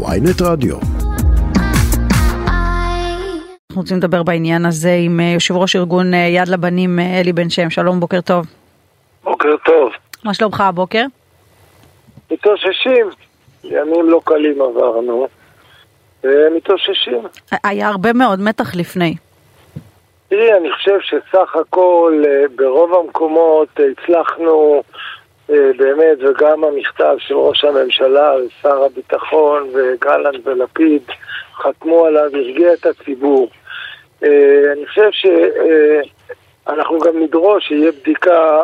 [0.00, 0.76] ויינט רדיו.
[3.70, 7.32] אנחנו רוצים לדבר בעניין הזה עם אה, יושב ראש ארגון אה, יד לבנים אה, אלי
[7.32, 8.46] בן שם, שלום, בוקר טוב.
[9.24, 9.92] בוקר טוב.
[10.24, 11.04] מה שלומך הבוקר?
[12.30, 13.06] מתאוששים,
[13.64, 15.28] ימים לא קלים עברנו,
[16.24, 17.18] ומתאוששים.
[17.64, 19.14] היה הרבה מאוד מתח לפני.
[20.28, 22.22] תראי, אני חושב שסך הכל
[22.56, 24.82] ברוב המקומות הצלחנו
[25.76, 31.02] באמת, וגם המכתב של ראש הממשלה ושר הביטחון וגלנט ולפיד
[31.54, 33.50] חתמו עליו, הרגיע את הציבור.
[34.22, 38.62] אני חושב שאנחנו גם נדרוש שיהיה בדיקה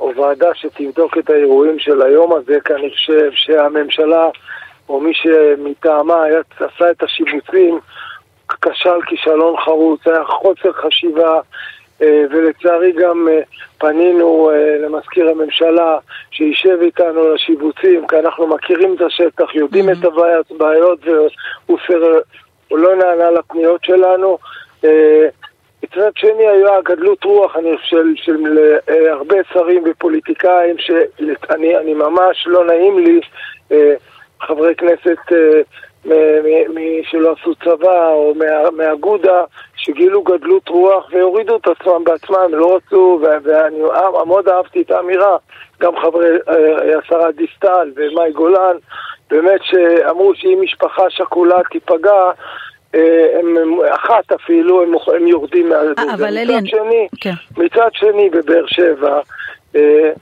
[0.00, 4.28] או ועדה שתבדוק את האירועים של היום הזה, כי אני חושב שהממשלה
[4.88, 6.24] או מי שמטעמה
[6.56, 7.78] עשה את השיבוצים
[8.62, 11.40] כשל כישלון חרוץ, היה חוסר חשיבה
[12.00, 13.28] ולצערי גם
[13.78, 14.50] פנינו
[14.80, 15.98] למזכיר הממשלה
[16.30, 20.04] שישב איתנו לשיבוצים כי אנחנו מכירים את השטח, יודעים את
[20.50, 24.38] הבעיות והוא לא נענה לפניות שלנו.
[25.84, 28.58] מצד שני היה גדלות רוח, אני חושב, של,
[29.10, 33.20] הרבה שרים ופוליטיקאים שאני ממש לא נעים לי
[34.40, 35.18] חברי כנסת
[36.04, 38.34] מי שלא עשו צבא או
[38.76, 39.44] מאגודה
[39.76, 43.78] שגילו גדלות רוח והורידו את עצמם בעצמם, לא רצו, ואני
[44.26, 45.36] מאוד אהבתי את האמירה,
[45.80, 46.38] גם חברי
[46.98, 48.76] השרה דיסטל ומאי גולן,
[49.30, 52.30] באמת שאמרו שאם משפחה שכולה תיפגע,
[52.94, 53.56] הם,
[53.90, 55.98] אחת אפילו, הם, הם יורדים מהדוד.
[56.14, 56.56] אבל אלי...
[56.56, 57.32] מצד שני, כן.
[57.56, 59.20] מצד שני בבאר שבע,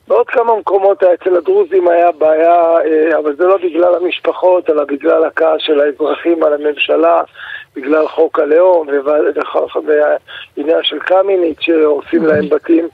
[0.09, 2.77] בעוד כמה מקומות אצל הדרוזים היה בעיה,
[3.19, 7.23] אבל זה לא בגלל המשפחות, אלא בגלל הכעס של האזרחים על הממשלה,
[7.77, 8.89] בגלל חוק הלאום
[9.87, 12.89] והעניין של קמיניץ שהורסים להם בתים.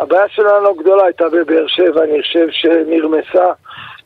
[0.00, 3.52] הבעיה שלנו הגדולה הייתה בבאר שבע, אני חושב שנרמסה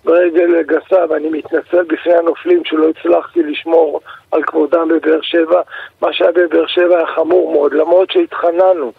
[0.05, 4.01] ברגל גסה, ואני מתנצל בפני הנופלים שלא הצלחתי לשמור
[4.33, 5.61] על כבודם בבאר שבע.
[6.03, 8.93] מה שהיה בבאר שבע היה חמור מאוד, למרות שהתחננו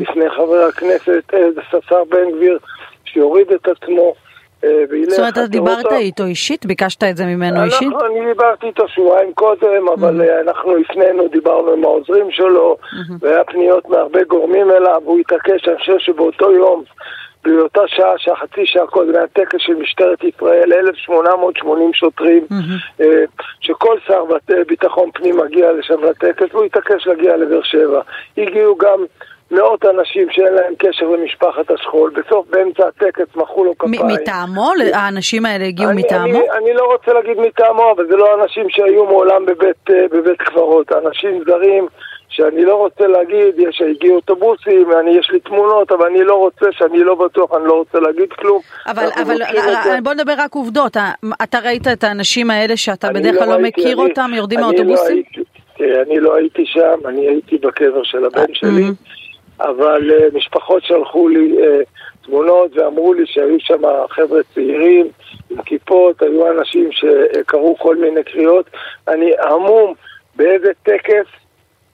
[0.00, 1.34] לפני חבר הכנסת
[1.72, 2.58] השר בן גביר
[3.04, 4.14] שיוריד את עצמו.
[5.08, 6.66] זאת אומרת, אתה דיברת איתו אישית?
[6.66, 7.88] ביקשת את זה ממנו אישית?
[8.06, 12.76] אני דיברתי איתו שבועיים קודם, אבל אנחנו הפנינו, דיברנו עם העוזרים שלו,
[13.20, 16.82] והיה פניות מהרבה גורמים אליו, והוא התעקש, אני חושב שבאותו יום
[17.44, 23.04] באותה שעה, שהחצי שעה קודם היה טקס של משטרת ישראל, 1,880 שוטרים, mm-hmm.
[23.60, 24.24] שכל שר
[24.68, 28.00] ביטחון פנים מגיע לשם לטקס, והוא התעקש להגיע לבאר שבע.
[28.38, 29.04] הגיעו גם
[29.50, 34.06] מאות אנשים שאין להם קשר למשפחת השכול, בסוף באמצע הטקס מחאו לו כפיים.
[34.06, 34.72] מטעמו?
[34.92, 36.24] האנשים האלה הגיעו אני, מטעמו?
[36.24, 40.92] אני, אני לא רוצה להגיד מטעמו, אבל זה לא אנשים שהיו מעולם בבית, בבית קברות,
[40.92, 41.86] אנשים זרים.
[42.30, 46.66] שאני לא רוצה להגיד, יש, הגיעו אוטובוסים, אני, יש לי תמונות, אבל אני לא רוצה,
[46.72, 48.60] שאני לא בטוח, אני לא רוצה להגיד כלום.
[48.86, 49.36] אבל, אבל
[50.02, 50.96] בוא נדבר רק עובדות,
[51.42, 55.22] אתה ראית את האנשים האלה שאתה בדרך כלל לא, לא מכיר אני, אותם, יורדים מהאוטובוסים?
[55.36, 55.42] לא
[55.78, 58.84] הייתי, אני לא הייתי שם, אני הייתי בקבר של הבן שלי,
[59.60, 65.08] אבל uh, משפחות שלחו לי uh, תמונות ואמרו לי שהיו שם חבר'ה צעירים
[65.50, 68.70] עם כיפות, היו אנשים שקראו כל מיני קריאות,
[69.08, 69.94] אני המום
[70.36, 71.26] באיזה טקס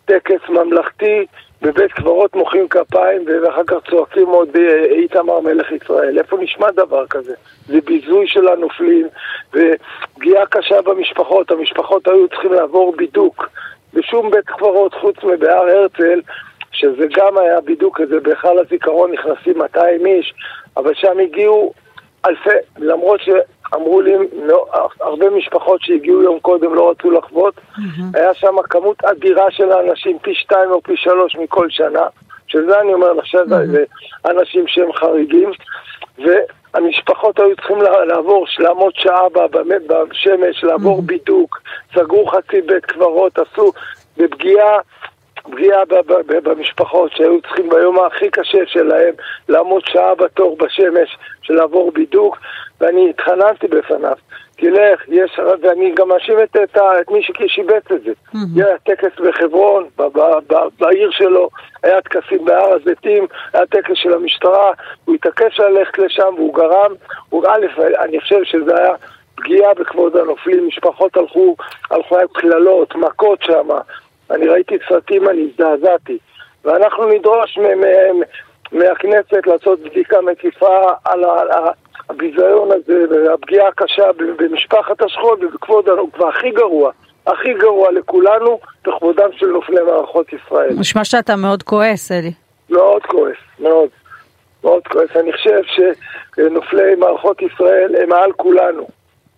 [0.06, 1.26] טקס ממלכתי,
[1.62, 4.56] בבית קברות מוחאים כפיים ואחר כך צועקים עוד
[4.90, 6.18] איתמר מלך ישראל.
[6.18, 7.34] איפה נשמע דבר כזה?
[7.66, 9.06] זה ביזוי של הנופלים
[9.54, 11.50] ופגיעה קשה במשפחות.
[11.50, 13.48] המשפחות היו צריכים לעבור בידוק
[13.94, 16.20] בשום בית קברות חוץ מבהר הרצל,
[16.72, 20.34] שזה גם היה בידוק כזה, בהיכל הזיכרון נכנסים 200 איש,
[20.76, 21.72] אבל שם הגיעו
[22.26, 23.28] אלפי, למרות ש...
[23.74, 24.66] אמרו לי, לא,
[25.00, 28.02] הרבה משפחות שהגיעו יום קודם לא רצו לחוות, mm-hmm.
[28.14, 32.06] היה שם כמות אדירה של אנשים, פי שתיים או פי שלוש מכל שנה,
[32.46, 33.66] שזה אני אומר עכשיו, mm-hmm.
[33.72, 33.84] זה
[34.26, 35.50] אנשים שהם חריגים,
[36.18, 37.78] והמשפחות היו צריכים
[38.08, 39.26] לעבור, לעמוד שעה
[39.86, 41.06] בשמש, לעבור mm-hmm.
[41.06, 41.60] בידוק,
[41.94, 43.72] סגרו חצי בית קברות, עשו
[44.16, 44.78] בפגיעה
[45.50, 45.82] פגיעה
[46.42, 49.14] במשפחות שהיו צריכים ביום הכי קשה שלהם
[49.48, 52.38] לעמוד שעה בתור בשמש של לעבור בידוק
[52.80, 54.16] ואני התחננתי בפניו
[54.56, 58.12] תלך, יש, ואני גם מאשים את, את, את מי ששיבץ את זה.
[58.34, 58.38] Mm-hmm.
[58.56, 61.48] היה טקס בחברון, ב, ב, ב, בעיר שלו,
[61.82, 64.72] היה טקסים בהר הזיתים, היה טקס של המשטרה,
[65.04, 66.92] הוא התעקש ללכת לשם והוא גרם,
[67.30, 67.66] הוא א',
[68.04, 68.92] אני חושב שזה היה
[69.34, 71.56] פגיעה בכבוד הנופלים, משפחות הלכו,
[71.90, 73.68] הלכו עם קללות, מכות שם,
[74.30, 76.18] אני ראיתי סרטים, אני הזדעזעתי.
[76.64, 77.58] ואנחנו נדרוש
[78.72, 81.24] מהכנסת לעשות בדיקה מקיפה על
[82.08, 84.04] הביזיון הזה והפגיעה הקשה
[84.36, 85.88] במשפחת השכול ובכבוד,
[86.18, 86.90] והכי גרוע,
[87.26, 90.74] הכי גרוע לכולנו, בכבודם של נופלי מערכות ישראל.
[90.78, 92.32] נשמע שאתה מאוד כועס, אלי.
[92.70, 93.88] מאוד כועס, מאוד.
[94.64, 95.10] מאוד כועס.
[95.16, 95.60] אני חושב
[96.34, 98.86] שנופלי מערכות ישראל הם מעל כולנו.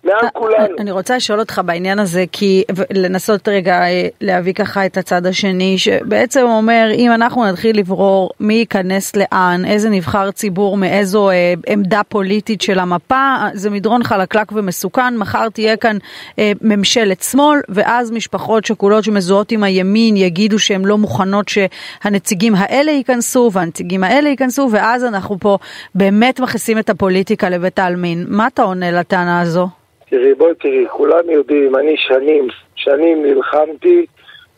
[0.04, 0.74] מעל אה, כולנו.
[0.78, 5.78] אני רוצה לשאול אותך בעניין הזה, כי לנסות רגע אה, להביא ככה את הצד השני,
[5.78, 12.00] שבעצם אומר, אם אנחנו נתחיל לברור מי ייכנס לאן, איזה נבחר ציבור, מאיזו אה, עמדה
[12.08, 15.96] פוליטית של המפה, זה מדרון חלקלק ומסוכן, מחר תהיה כאן
[16.38, 22.92] אה, ממשלת שמאל, ואז משפחות שכולות שמזוהות עם הימין יגידו שהן לא מוכנות שהנציגים האלה
[22.92, 25.58] ייכנסו, והנציגים האלה ייכנסו, ואז אנחנו פה
[25.94, 28.24] באמת מכניסים את הפוליטיקה לבית העלמין.
[28.28, 29.68] מה אתה עונה לטענה הזו?
[30.10, 34.06] תראי, בואי תראי, כולם יודעים, אני שנים, שנים נלחמתי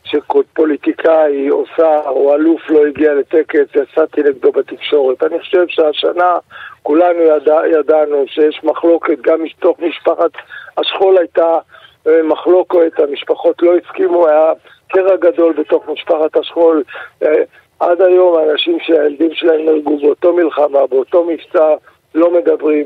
[0.03, 5.23] שפוליטיקאי או שר או אלוף לא הגיע לטקס, יצאתי נגדו בתקשורת.
[5.23, 6.37] אני חושב שהשנה
[6.83, 10.31] כולנו ידע, ידענו שיש מחלוקת, גם מתוך משפחת
[10.77, 11.57] השכול הייתה
[12.07, 14.51] אה, מחלוקת, המשפחות לא הסכימו, היה
[14.87, 16.83] קרע גדול בתוך משפחת השכול.
[17.23, 17.43] אה,
[17.79, 21.67] עד היום האנשים שהילדים שלהם נהרגו באותו מלחמה, באותו מבצע,
[22.15, 22.85] לא מדברים.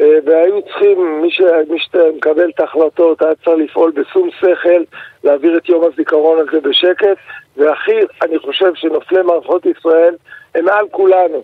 [0.00, 4.82] אה, והיו צריכים, מי, שמקבל את ההחלטות היה צריך לפעול בשום שכל,
[5.24, 7.16] להעביר את יום הזיכרון הזה בשקט,
[7.56, 10.14] והכי, אני חושב שנופלי מערכות ישראל
[10.54, 11.42] הם מעל כולנו.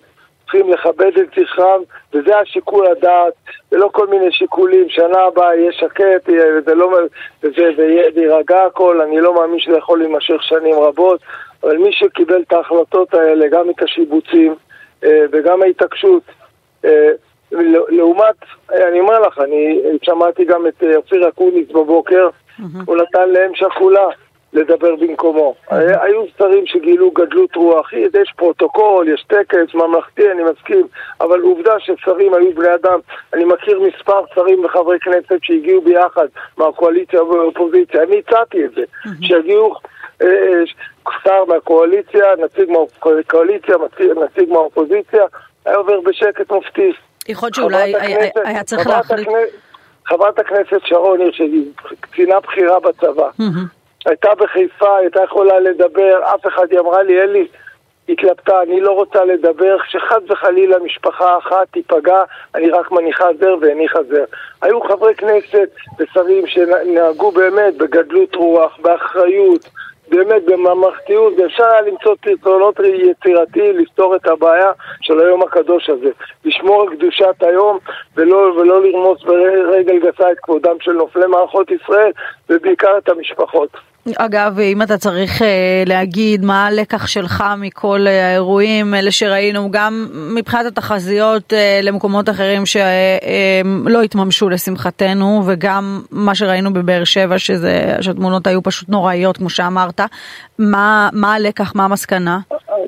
[0.50, 1.82] צריכים לכבד את זכרם,
[2.14, 3.32] וזה השיקול הדעת,
[3.72, 6.98] ולא כל מיני שיקולים, שנה הבאה יהיה שקט, וזה לא,
[8.14, 11.20] ויירגע הכל, אני לא מאמין שזה יכול להימשך שנים רבות,
[11.62, 14.54] אבל מי שקיבל את ההחלטות האלה, גם את השיבוצים
[15.04, 16.22] אה, וגם ההתעקשות,
[17.88, 18.36] לעומת,
[18.72, 22.28] אני אומר לך, אני שמעתי גם את אה, אופיר אקוניס בבוקר,
[22.86, 24.06] הוא נתן לאם שכולה
[24.52, 25.54] לדבר במקומו.
[25.70, 30.86] היו שרים שגילו גדלות רוח, יש פרוטוקול, יש טקס ממלכתי, אני מסכים,
[31.20, 32.98] אבל עובדה ששרים היו בני אדם.
[33.34, 36.26] אני מכיר מספר שרים וחברי כנסת שהגיעו ביחד
[36.58, 38.82] מהקואליציה ומהאופוזיציה, אני הצעתי את זה,
[39.20, 39.74] שהגיעו
[40.22, 40.62] אה, אה,
[41.24, 43.76] שר מהקואליציה, נציג מהקואליציה,
[44.24, 45.24] נציג מהאופוזיציה,
[45.64, 46.92] היה עובר בשקט מופתי.
[47.28, 47.94] יכול להיות שאולי
[48.44, 49.28] היה צריך להחליט...
[50.06, 51.64] חברת הכנסת שרון היא
[52.00, 53.28] קצינה בכירה בצבא.
[54.06, 57.46] הייתה בחיפה, הייתה יכולה לדבר, אף אחד, היא אמרה לי, אלי,
[58.08, 62.22] התלבטה, אני לא רוצה לדבר, שחס וחלילה משפחה אחת תיפגע,
[62.54, 64.24] אני רק מניחה זר והניחה זר.
[64.62, 65.68] היו חברי כנסת
[65.98, 69.68] ושרים שנהגו באמת בגדלות רוח, באחריות,
[70.10, 74.70] באמת בממלכתיות, ואפשר היה למצוא פתרונות יצירתיים לפתור את הבעיה
[75.00, 76.10] של היום הקדוש הזה.
[76.44, 77.78] לשמור על קדושת היום
[78.16, 82.12] ולא, ולא לרמוס ברגל גסה את כבודם של נופלי מערכות ישראל
[82.50, 83.70] ובעיקר את המשפחות.
[84.16, 90.06] אגב, אם אתה צריך אה, להגיד מה הלקח שלך מכל אה, האירועים, אלה שראינו, גם
[90.36, 98.46] מבחינת התחזיות אה, למקומות אחרים שלא התממשו לשמחתנו, וגם מה שראינו בבאר שבע, שזה, שהתמונות
[98.46, 100.00] היו פשוט נוראיות, כמו שאמרת,
[100.58, 102.38] מה, מה הלקח, מה המסקנה?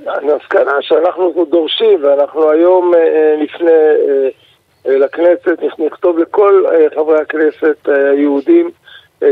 [0.07, 2.93] המסקנה שאנחנו דורשים, ואנחנו היום
[3.43, 3.71] לפני
[4.85, 8.71] לכנסת, נכתוב לכל חברי הכנסת היהודים,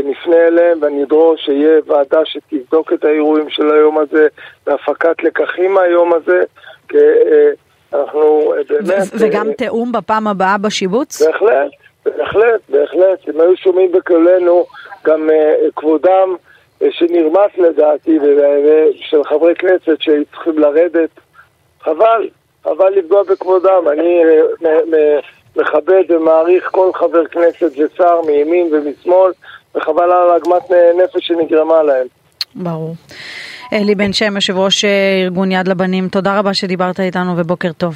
[0.03, 4.27] נפנה אליהם ונדרוש שיהיה ועדה שתבדוק את האירועים של היום הזה
[4.67, 6.43] והפקת לקחים מהיום הזה
[6.89, 7.51] כי אה,
[7.93, 9.07] אנחנו אה, באמת...
[9.19, 11.21] וגם אה, תיאום בפעם הבאה בשיבוץ?
[11.21, 11.71] בהחלט,
[12.05, 13.29] בהחלט, בהחלט.
[13.29, 14.65] אם היו שומעים בקולנו
[15.05, 15.29] גם
[15.75, 16.35] כבודם
[16.89, 18.19] שנרמס לדעתי
[18.95, 21.09] של חברי כנסת שצריכים לרדת,
[21.81, 22.29] חבל,
[22.63, 23.87] חבל לפגוע בכבודם.
[23.91, 24.21] אני
[25.55, 29.31] מכבד ומעריך כל חבר כנסת ושר מימין ומשמאל
[29.75, 30.71] וחבל על עגמת
[31.03, 32.07] נפש שנגרמה להם.
[32.55, 32.95] ברור.
[33.73, 37.93] אלי בן שם, יושב ראש אה, ארגון יד לבנים, תודה רבה שדיברת איתנו ובוקר טוב.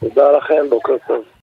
[0.00, 1.22] תודה לכם, בוקר טוב.